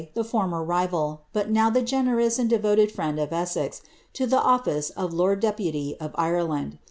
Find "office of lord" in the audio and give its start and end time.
4.33-5.39